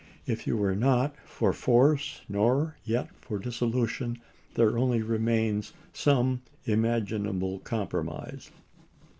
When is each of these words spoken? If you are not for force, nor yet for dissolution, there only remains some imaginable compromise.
If 0.25 0.47
you 0.47 0.59
are 0.63 0.75
not 0.75 1.15
for 1.25 1.53
force, 1.53 2.21
nor 2.27 2.75
yet 2.83 3.09
for 3.21 3.37
dissolution, 3.37 4.19
there 4.55 4.75
only 4.75 5.03
remains 5.03 5.73
some 5.93 6.41
imaginable 6.65 7.59
compromise. 7.59 8.49